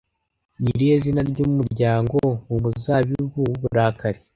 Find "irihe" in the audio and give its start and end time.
0.73-0.95